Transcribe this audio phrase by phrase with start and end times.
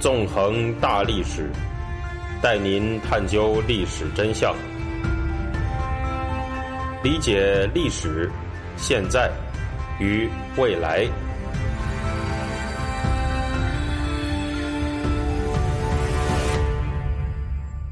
[0.00, 1.50] 纵横大历史，
[2.42, 4.56] 带您探究历史真相，
[7.04, 8.30] 理解历史、
[8.78, 9.30] 现在
[10.00, 10.26] 与
[10.56, 11.06] 未来。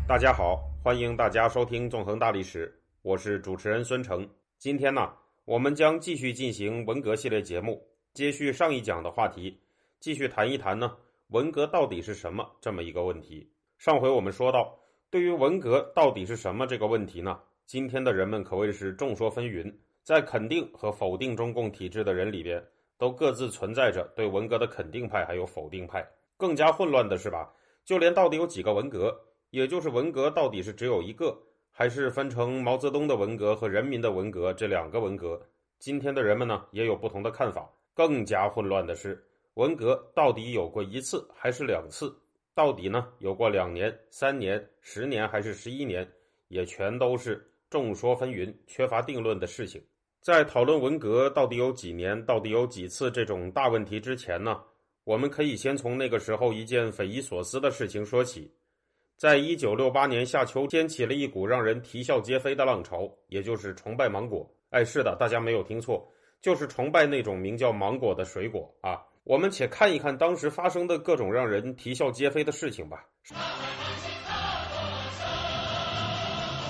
[0.06, 2.66] 大家好，欢迎大家收听《纵横大历史》，
[3.02, 4.27] 我是主持人孙成。
[4.59, 5.11] 今天呢，
[5.45, 9.61] 我们将继续进行文革系列节目，接续上一讲的话题，
[10.00, 10.90] 继续谈一谈呢，
[11.29, 13.46] 文革到底是什么这么一个问题。
[13.77, 14.79] 上回我们说到，
[15.11, 19.71] 对于文革到底是什么这个问题呢，今天的人们可谓是众说纷纭，
[20.03, 26.09] 在肯定和否定中共体制的人里边，都各自存在着对文革的肯定派还有否定派。
[26.39, 27.53] 更加混乱的是吧，
[27.85, 29.15] 就连到底有几个文革？
[29.51, 31.39] 也就是文革到底是只有一个，
[31.71, 35.39] 还是分成毛泽东的文革和人民的文革这两个文革？
[35.79, 37.70] 今天的人们呢也有不同的看法。
[37.92, 39.28] 更加混乱的是，
[39.58, 42.17] 文革到底有过一次还是两次？
[42.55, 46.09] 到底呢有过两年、三年、十年还是十一年？
[46.47, 49.83] 也全都是众说纷纭、缺乏定论的事情。
[50.20, 54.62] 在讨论文革到底有几年、到底有几次这种大问题之前呢，
[55.03, 58.48] 我们可以先从那个时候一件匪夷所思的事情说起。
[59.17, 64.48] 在一九六八年夏秋，掀起了一股让人啼笑皆非的浪潮，也就是崇拜芒果。
[64.70, 66.09] 哎，是的，大家没有听错，
[66.41, 69.03] 就是崇拜那种名叫芒果的水果啊。
[69.29, 73.05] 我们且看一看当时发生的各种让人啼笑皆非的事情吧。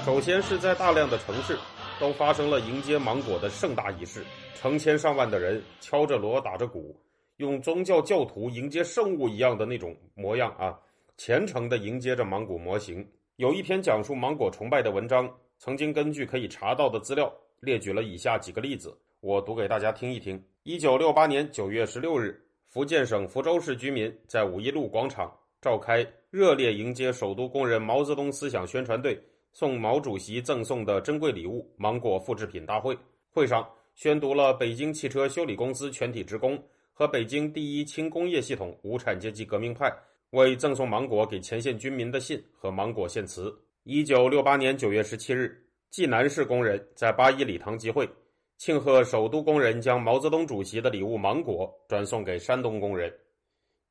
[0.04, 1.56] 首先是在大量的城市，
[2.00, 4.24] 都发生了迎接芒果的盛大仪式，
[4.56, 7.00] 成千上万的人敲着锣打着鼓，
[7.36, 10.76] 用宗教教徒迎接圣物一样的那种模样啊。
[11.16, 13.08] 虔诚地迎接着芒果模型。
[13.36, 20.42] 有一篇讲述芒果崇拜的文章，曾经根据可以查到的资料，列举了以下几个例子，我读给大家听一听。
[20.64, 22.36] 一九六八年九月十六日，
[22.68, 29.18] 福建省福州市居民在五一路广场召开热烈迎接首都工人毛泽东思想宣传队
[29.52, 32.96] 送毛主席赠送的珍贵礼物——芒果复制品大会。
[33.30, 36.62] 会上宣读了北京汽车修理公司全体职工
[36.92, 39.90] 和北京第一轻工业系统无产阶级革命派。
[40.32, 43.50] 为赠送芒果给前线军民的信和芒果献词。
[43.84, 48.06] 一九六八年九月十七日，济南市工人在八一礼堂集会，
[48.58, 53.12] 庆贺首都工人将毛泽东主席的礼物芒果转送给山东工人。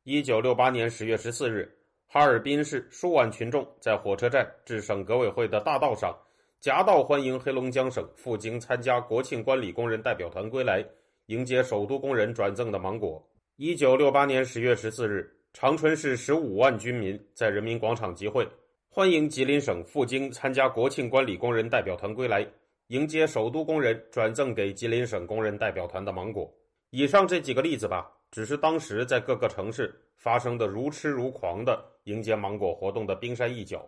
[0.04, 1.74] 一九六八年十月十四日，
[2.06, 6.14] 哈尔滨市数万群众在火车站至省革委会的大道上
[6.60, 10.86] 夹道欢迎黑龙江省赴京参加国庆观礼工人代表团归来，
[11.28, 13.26] 迎接首都工人转赠的芒果。
[13.56, 15.34] 一九六八年十月十四日。
[15.54, 18.48] 长春市十五万军民在人民广场集会，
[18.90, 22.46] 欢迎吉林省赴京参加国庆观礼工人代表团归来，
[22.88, 26.50] 迎接首都工人转赠给吉林省工人代表团的芒果。
[26.92, 33.86] 以上这几个例子吧，只是当时在各个城市发生的如痴如狂的迎接芒果活动的冰山一角。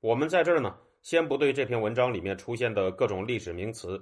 [0.00, 4.00] 我们在这儿呢，先不对这篇文章里面出现的各种历史名词，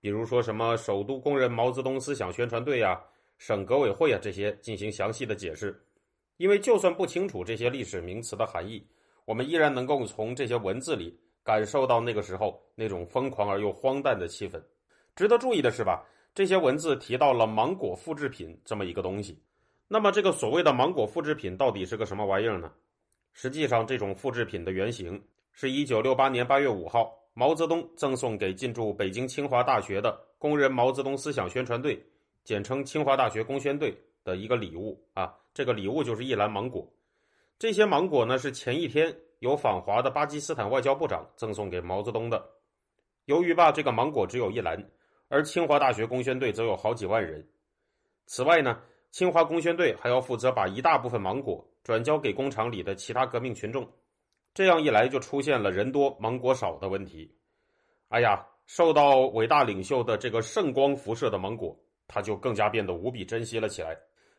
[0.00, 2.98] 比如说什么首都工人毛泽东思想宣传队呀、
[3.36, 5.78] 省革委会啊这些进行详细的解释。
[6.38, 8.82] 因为就算不清楚这些历史名词的含义，
[9.26, 14.60] 我们依然能够从这些文字里感受到那个时候那种疯狂而又荒诞的气氛。
[15.14, 19.40] 值得注意的是吧，这些文字提到了芒果复制品这么一个东西。
[19.86, 22.72] 那么这个所谓的芒果复制品到底是个什么玩意儿呢？
[23.32, 25.22] 实际上，这种复制品的原型
[25.52, 32.02] 是一九六八年八月五号毛泽东赠送给进驻北京清华大学的工人毛泽东思想宣传队，
[32.42, 35.34] 简称清华大学工宣队的一个礼物啊。
[35.52, 36.90] 这个礼物就是一篮芒果，
[37.58, 42.42] 这些芒果呢是前一天由访华的巴基斯坦外交部长赠送给毛泽东的。
[43.26, 44.82] 由于吧，这个芒果只有一篮，
[45.28, 47.46] 而清华大学工宣队则有好几万人。
[48.24, 53.86] 此外呢，清华工宣队还要负责把一大部分芒果转交给工厂里的其他革命群众，
[54.54, 57.30] 这样一来就出现了人多芒果少的问题。
[58.08, 61.78] 哎呀，受到伟大领袖的这个圣光辐射的芒果，
[62.08, 63.94] 他就更加变得无比珍惜了起来。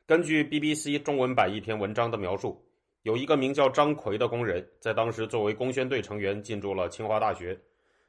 [0.08, 2.60] 根据 BBC 中文版一篇文章的描述，
[3.06, 7.56] 有一个名叫张奎的工人，在当时作为工宣队成员进驻了清华大学。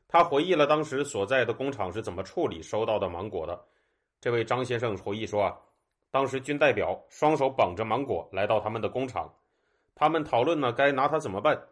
[0.09, 3.63] 他回忆了当时所在的工厂是怎么处理收到的芒果的。
[4.23, 5.55] 这位张先生回忆说：“啊，
[6.11, 9.31] 当时军代表双手绑着芒果来到他们的工厂，
[9.95, 11.63] 他们讨论呢该拿它怎么办，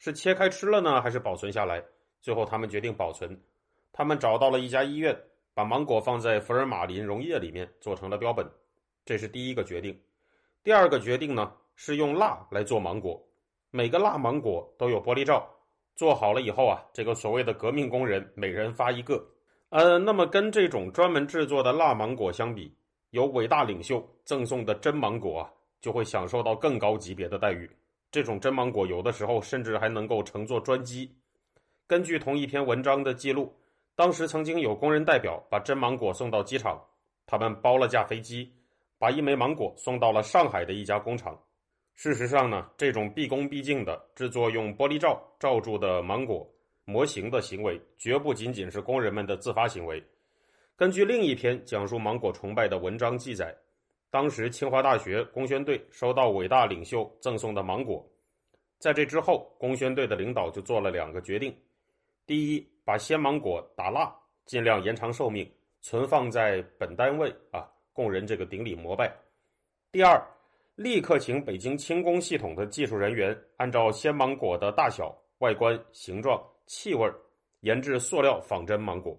[0.00, 1.80] 是切开吃了呢，还是保存下来？
[2.20, 3.40] 最后他们决定保存。
[3.92, 5.16] 他们找到了一家医院，
[5.54, 8.44] 把芒果放在福尔马林溶液里面做成了标本。”
[9.06, 9.96] 这是第一个决定，
[10.64, 11.52] 第二个决定呢
[11.84, 13.20] 是用蜡来做芒果，
[13.72, 15.44] 每个蜡芒果都有玻璃罩，
[15.96, 19.20] 做好了以后啊，这个所谓的革命工人每人发一个。
[19.70, 22.72] 呃，那么跟这种专门制作的蜡芒果相比，
[23.10, 25.50] 由伟大领袖赠送的真芒果啊，
[25.80, 27.68] 就会享受到更高级别的待遇。
[28.12, 31.12] 这种真芒果有的时候甚至还能够乘坐专机。
[31.88, 33.52] 根据同一篇文章的记录，
[33.96, 36.80] 当时曾经有工人代表把真芒果送到机场，
[37.26, 38.52] 他们包了架飞机，
[39.00, 41.36] 把一枚芒果送到了上海的一家工厂。
[41.94, 46.48] 事实上呢，这种毕恭毕敬的制作用玻璃罩罩住的芒果
[46.84, 50.02] 模型的行为，绝不仅仅是工人们的自发行为。
[50.74, 53.56] 根据另一篇讲述芒果崇拜的文章记载。
[54.10, 58.06] 当时，清华大学工宣队收到伟大领袖赠送的芒果，
[58.78, 61.56] 在这之后，工宣队的领导就做了两个决定：
[62.26, 65.50] 第一，把鲜芒果打蜡，尽量延长寿命，
[65.80, 69.06] 存放在本单位啊，供人这个顶礼膜拜；
[69.90, 70.22] 第二，
[70.74, 77.06] 立刻请北京轻工系统的技术人员，按照鲜芒果的大小、外观、形状、气味，
[77.60, 79.14] 研制塑料仿真芒果，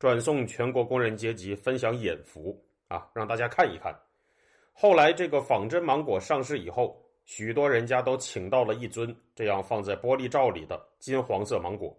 [0.00, 3.96] 转送全国工人阶级分享眼福啊，让大家看一看。
[4.72, 11.96] 后来，这个仿真芒果上市以后，许多人家都请到了一尊这样放在玻璃罩里的金黄色芒果。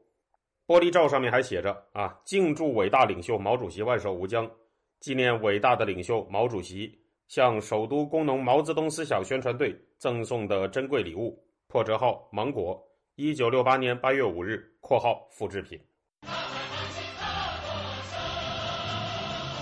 [0.68, 4.52] 玻璃罩上面还写着：“啊，敬祝伟大领袖毛主席万寿无疆，
[5.00, 6.94] 纪念伟大的领袖毛主席
[7.28, 11.38] 向首都工农毛泽东思想宣传队赠送的珍贵礼物——
[11.68, 12.82] 破折号芒果，
[13.16, 15.78] 一九六八年八月五日（括号复制品）。”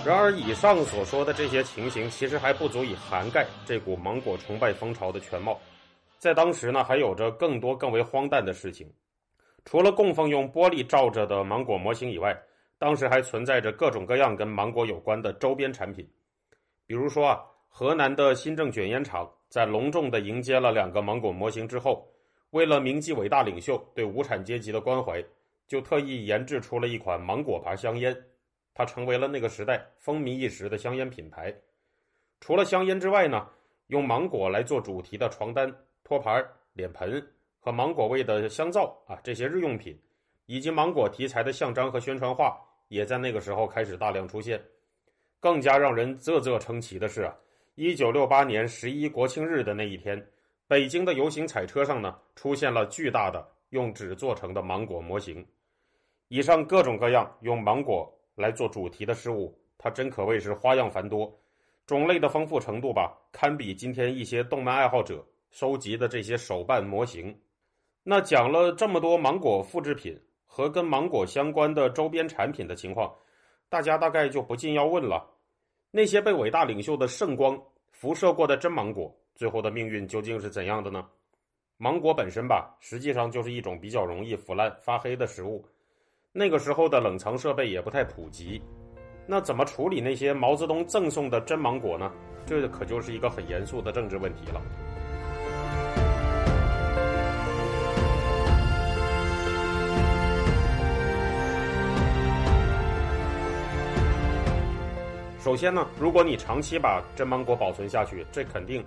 [0.06, 5.58] 然而，以上所说的这些情形，其实还不足以涵盖这股芒果崇拜风潮的全貌。
[6.18, 8.88] 在当时呢，还有着更多更为荒诞的事情。
[9.64, 12.40] 除了供奉用玻璃罩着的芒果模型以外，
[12.78, 16.08] 当时还存在着各种各样跟芒果有关的周边产品。
[16.86, 17.40] 比如说啊，
[17.78, 22.10] 河南的新政卷烟厂在隆重地迎接了两个芒果模型之后，
[22.52, 25.22] 为了铭记伟大领袖对无产阶级的关怀，
[25.66, 28.16] 就特意研制出了一款芒果牌香烟。
[28.72, 31.54] 它成为了那个时代风靡一时的香烟品牌。
[32.40, 33.46] 除了香烟之外呢，
[33.88, 35.70] 用芒果来做主题的床单、
[36.02, 37.22] 托盘、脸盆
[37.60, 39.94] 和芒果味的香皂啊，这些日用品，
[40.46, 42.58] 以及芒果题材的象章和宣传画，
[42.88, 44.58] 也在那个时候开始大量出现。
[45.40, 47.36] 更加让人啧啧称奇的是啊，
[47.76, 50.26] 一九六八年十一国庆日的那一天，
[50.66, 55.46] 北京的游行彩车上呢，出现了巨大的用纸做成的芒果模型。
[56.28, 58.12] 以上各种各样用芒果。
[58.34, 61.34] 来做主题的事物，它真可谓是花样繁多，
[61.86, 67.34] 种类的丰富程度吧，堪比今天一些动漫爱好者收集的这些手办模型。
[68.02, 70.14] 那讲了这么多芒果复制品
[70.44, 73.10] 和跟芒果相关的周边产品的情况，
[73.70, 75.26] 大家大概就不禁要问了：
[75.96, 77.58] 那些被伟大领袖的圣光
[77.90, 81.02] 辐射过的真芒果，最后的命运究竟是怎样的呢？
[81.78, 85.64] 芒果本身吧，实际上就是一种比较容易腐烂发黑的食物。
[86.32, 88.60] 那个时候的冷藏设备也不太普及，
[89.26, 92.12] 那怎么处理那些毛泽东赠送的真芒果呢？
[92.44, 94.60] 这可就是一个很严肃的政治问题了。
[105.46, 108.84] 首先呢，如果你长期把真芒果保存下去，这肯定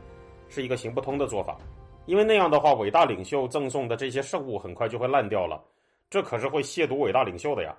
[0.49, 1.57] 是一个行不通的做法，
[2.05, 5.63] 因为那样的话，伟大领袖赠送的这些圣物很快就会烂掉了。
[6.09, 7.73] 这可是会亵渎伟大领袖的呀！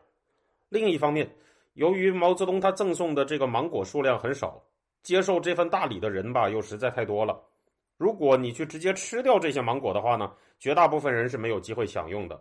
[0.70, 1.30] 另一方面，
[1.74, 4.58] 由于毛泽东他赠送的这个芒果数量很少，
[5.02, 7.38] 接受这份大礼的人吧又实在太多了。
[7.98, 12.40] 如果你去直接吃掉这些芒果的话呢，绝大部分人是没有机会享用的。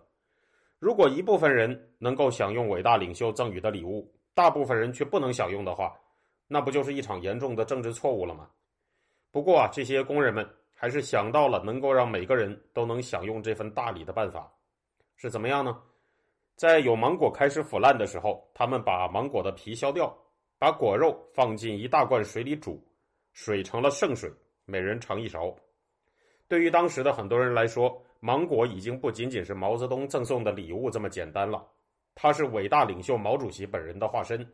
[0.79, 5.93] 如果一部分人能够享用伟大领袖赠予的礼物，大部分人却不能享用的话，
[6.51, 8.50] 那不就是一场严重的政治错误了吗？
[9.29, 14.51] 不过啊，这些工人们还是想到了能够让每个人都能享用这份大礼的办法。
[15.15, 15.79] 是怎么样呢？
[16.56, 20.12] 在有芒果开始腐烂的时候，他们把芒果的皮削掉，
[20.58, 22.84] 把果肉放进一大罐水里煮，
[23.32, 24.27] 水成了圣水，
[24.65, 25.56] 每人尝一勺。
[26.48, 31.63] 对于当时的很多人来说，芒果已经不仅仅是毛泽东赠送的礼物这么简单了，
[32.15, 34.46] 它是伟大领袖毛主席本人的化身。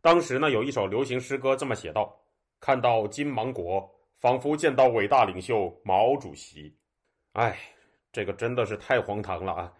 [0.00, 2.16] 当时呢，有一首流行诗歌这么写道
[2.60, 6.74] ：“看到金芒果，仿佛见到伟大领袖毛主席。”
[7.34, 7.58] 哎，
[8.12, 9.72] 这个真的是太荒唐了啊！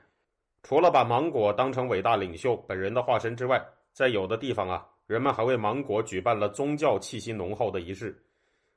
[0.62, 8.20] 除了把芒果当成伟大领袖本人的化身之外，在有的地方啊，人们还为芒果举办了宗教气息浓厚的仪式。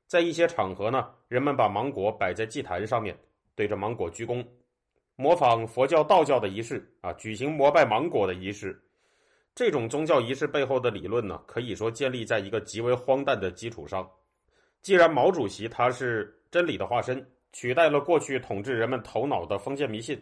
[0.08, 3.18] 在一些场合呢，人们把芒果摆在祭坛上面，
[3.56, 4.46] 对着芒果鞠躬，
[5.16, 8.80] 模仿佛教、道教的仪式啊，举行膜拜芒果的仪式。
[9.53, 14.10] 这种宗教仪式背后的理论呢，可以说建立在一个极为荒诞的基础上。
[14.81, 20.22] 既然毛主席他是真理的化身，取代了过去统治人们头脑的封建迷信。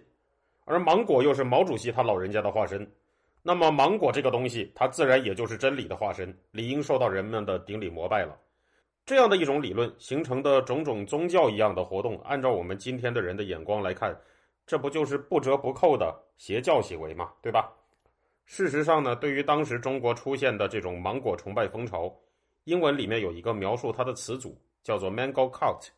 [0.65, 2.87] 而芒果又是毛主席他老人家的化身，
[3.41, 8.37] 那么芒果这个东西，它自然也就是真理的化身，理应受到人们的顶礼膜拜了。
[9.05, 14.15] 这样的一种理论形成的种种宗教一样的活动，按照我们今天的人的眼光来看，
[14.67, 17.31] 这不就是不折不扣的邪教行为吗？
[17.41, 17.71] 对吧？
[18.49, 22.11] 事实上呢，对于当时中国出现的这种芒果崇拜风潮，
[22.63, 25.89] 英文里面有一个描述它的词组，叫做 “mango cult”。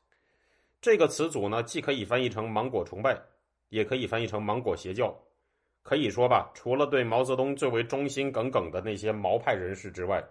[0.82, 3.18] 这个词组呢，既可以翻译成芒果崇拜，
[3.70, 5.18] 也可以翻译成芒果邪教。
[5.82, 10.22] 可以说吧，除了对毛泽东最为忠心耿耿的那些毛派人士之外，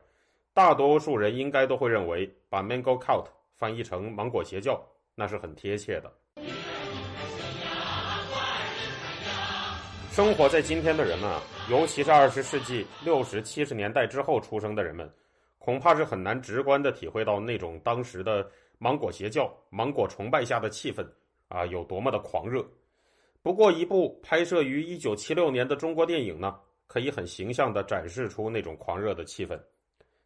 [0.53, 4.79] 大多数人应该都会认为，把 “mango cult” 翻译成芒果邪教，
[5.15, 6.13] 那是很贴切的。
[10.21, 15.11] 生活在今天的人们啊，尤其是二十世纪六十七十年代之后出生的人们，
[15.59, 18.47] 恐怕是很难直观的体会到那种当时的
[18.77, 21.03] 芒果邪教、芒果崇拜下的气氛
[21.49, 22.63] 啊有多么的狂热。
[23.41, 26.55] 不过，一部拍摄于一九七六年的中国电影呢，
[26.87, 29.59] 可以很形象地展示出那种狂热的气氛。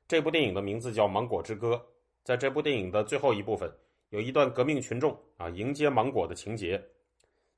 [0.08, 1.76] 这部电影的名字叫《芒果之歌》。
[2.24, 3.72] 在这部电影的最后一部分，
[4.08, 6.84] 有一段革命群众啊迎接芒果的情节。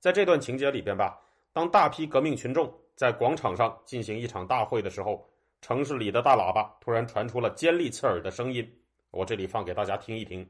[0.00, 1.18] 在这段情节里边吧。
[1.56, 5.26] 当大批革命群众在广场上进行一场大会的时候，
[5.62, 8.70] 城市里的大喇叭突然传出了尖利刺耳的声音。
[9.10, 10.46] 我这里放给大家听一听。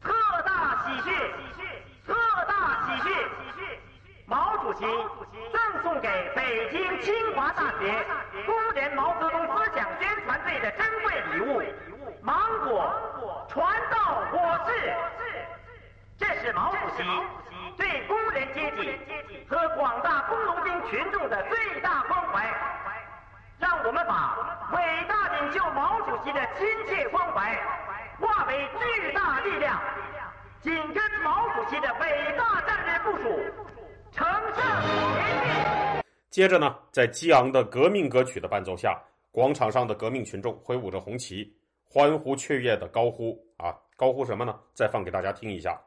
[0.00, 0.10] 特
[0.46, 1.12] 大喜讯！
[2.06, 2.14] 特
[2.48, 3.12] 大喜讯！
[4.24, 4.86] 毛主席
[5.52, 8.06] 赠送给北京清华大学
[8.46, 11.62] 工人毛泽东思想宣传队的珍贵礼物——
[12.24, 12.90] 芒果，
[13.50, 14.94] 传到我市。
[16.16, 17.02] 这是毛主席
[17.78, 18.98] 对工人阶级。
[19.48, 22.46] 和广大工农兵群众的最大关怀，
[23.58, 24.36] 让我们把
[24.74, 27.56] 伟大领袖毛主席的亲切关怀
[28.20, 29.80] 化为巨大力量，
[30.60, 33.40] 紧跟毛主席的伟大战略部署，
[34.12, 36.02] 乘胜前进。
[36.28, 39.00] 接着呢，在激昂的革命歌曲的伴奏下，
[39.32, 41.50] 广场上的革命群众挥舞着红旗，
[41.88, 44.54] 欢呼雀跃的高呼啊，高呼什么呢？
[44.74, 45.80] 再放给大家听一下。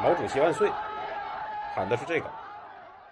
[0.00, 0.70] 毛主席万岁！
[1.74, 2.30] 喊的是这个。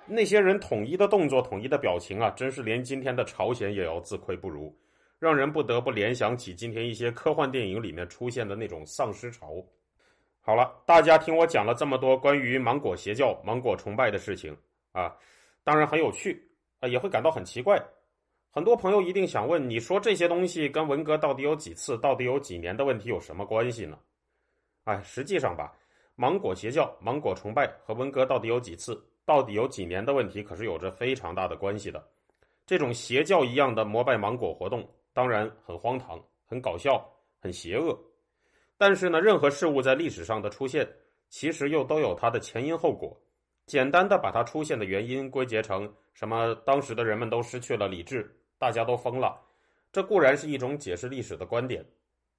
[0.06, 4.72] 那些人统一的动作、统一的表情啊，真是连今天的朝鲜也要自愧不如，
[5.18, 9.54] 让人不得不联想起今天一些科幻电影里面出现的那种丧尸潮。
[10.40, 14.56] 好了，大家听我讲了这么多关于芒果邪教、芒果崇拜的事情
[14.92, 15.12] 啊，
[15.64, 16.40] 当然很有趣
[16.78, 17.82] 啊，也会感到很奇怪。
[18.52, 23.98] 很多朋友一定想问：你说这些东西跟文革到底有几次、到底有几年的问题有什么关系呢？
[24.84, 25.74] 哎，实际上吧。
[26.18, 32.02] 芒果邪教、芒果崇拜和文革到底有几次、到底有几年的问题，可是有着非常大的关系的。
[32.64, 37.06] 这种邪教一样的膜拜芒果活动，当然很荒唐、很搞笑、
[37.38, 37.96] 很邪恶。
[38.78, 40.88] 但是呢，任何事物在历史上的出现，
[41.28, 43.14] 其实又都有它的前因后果。
[43.66, 49.38] 简单的把它出现的原因归结成什么，当时的人们都失去了理智，大家都疯了，
[49.92, 51.84] 这固然是一种解释历史的观点，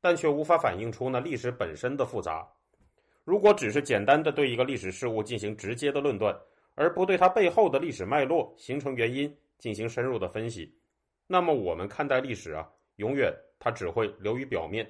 [0.01, 2.48] 但却无法反映出呢历史本身的复杂。
[3.27, 6.34] 如果只是简单的对一个历史事物进行直接的论断，
[6.75, 10.74] 而不对它背后的历史脉络、形成原因进行深入的分析，
[11.27, 12.65] 那么我们看待历史啊，
[12.96, 14.89] 永远它只会流于表面。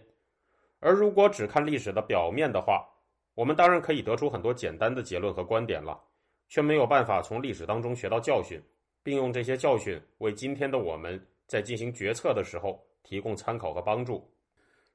[0.79, 2.88] 而如果只看历史的表面的话，
[3.34, 6.00] 我们当然可以得出很多简单的结论和观点了，
[6.48, 8.62] 却没有办法从历史当中学到教训，
[9.01, 14.32] 并用这些教训为今天的我们在进行决策的时候提供参考和帮助。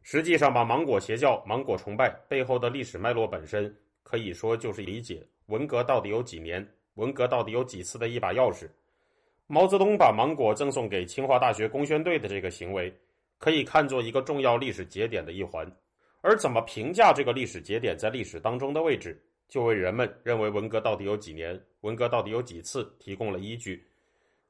[0.02, 8.68] 实际上，把芒果邪教、芒果崇拜背后的历史脉络本身，可以说就是理解文革到底有几年、文革到底有几次的一把钥匙。
[9.46, 12.92] 毛泽东把芒果赠送给清华大学工宣队的这个行为，
[13.38, 15.70] 可以看作一个重要历史节点的一环。
[16.20, 23.84] 而怎么评价这个历史节点在历史当中的位置，就为人们认为文革到底有几年、文革到底有几次提供了依据。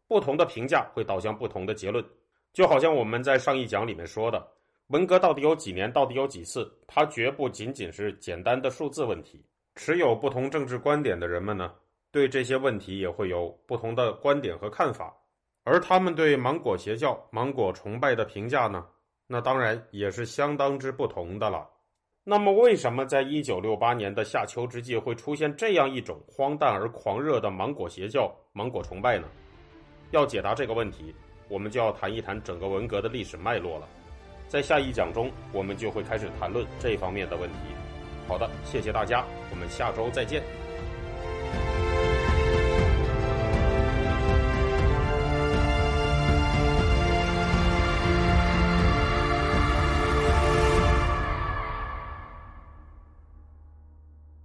[0.07, 2.05] 不同的评价会导向不同的结论，
[2.53, 4.47] 就好像我们在上一讲里面说的。
[4.93, 5.91] 文革到底有几年？
[5.91, 6.71] 到底有几次？
[6.87, 9.43] 它绝不仅仅是简单的数字问题。
[9.75, 11.73] 持有不同政治观点的人们呢，
[12.11, 15.17] 对这些问题也会有不同的观点和看法。
[15.65, 18.85] 而他们对芒果邪教、芒果崇拜的评价呢，
[19.27, 21.67] 那当然也是相当之不同的了。
[22.23, 29.27] 那么，为什么在一九六八年的夏秋之际会出现这样一种荒诞而狂热的芒果邪教、芒果崇拜呢？
[30.11, 31.15] 要解答这个问题，
[31.49, 33.89] 我们就要谈一谈整个文革的历史脉络了。
[34.53, 37.57] 在下一讲中，我们就会开始谈论这方面的问题。
[38.29, 40.43] 好的，谢谢大家，我们下周再见。